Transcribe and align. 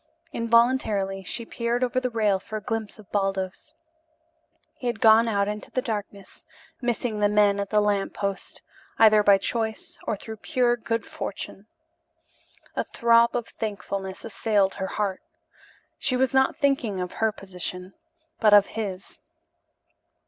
Involuntarily 0.33 1.21
she 1.23 1.45
peered 1.45 1.83
over 1.83 1.99
the 1.99 2.09
rail 2.09 2.39
for 2.39 2.57
a 2.57 2.63
glimpse 2.63 2.97
of 2.97 3.11
Baldos. 3.11 3.75
He 4.79 4.87
had 4.87 4.99
gone 4.99 5.27
out 5.27 5.47
into 5.47 5.69
the 5.69 5.79
darkness, 5.83 6.43
missing 6.81 7.19
the 7.19 7.29
men 7.29 7.59
at 7.59 7.69
the 7.69 7.81
lamp 7.81 8.11
post 8.15 8.63
either 8.97 9.21
by 9.21 9.37
choice 9.37 9.99
or 10.07 10.15
through 10.15 10.37
pure 10.37 10.75
good 10.75 11.05
fortune. 11.05 11.67
A 12.75 12.83
throb 12.83 13.35
of 13.35 13.47
thankfulness 13.47 14.25
assailed 14.25 14.73
her 14.73 14.87
heart. 14.87 15.21
She 15.99 16.17
was 16.17 16.33
not 16.33 16.57
thinking 16.57 16.99
of 16.99 17.11
her 17.13 17.31
position, 17.31 17.93
but 18.39 18.55
of 18.55 18.65
his. 18.73 19.19